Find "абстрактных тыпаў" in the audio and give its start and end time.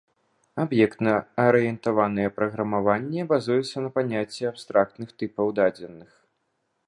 4.53-5.47